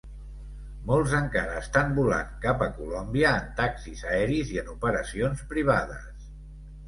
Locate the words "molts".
0.91-1.11